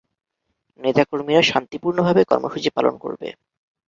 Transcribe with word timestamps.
নেতা 0.79 1.03
কর্মীরা 1.09 1.41
শান্তিপূর্ণভাবে 1.51 2.21
কর্মসূচি 2.31 2.69
পালন 2.77 2.93
করবে। 3.03 3.27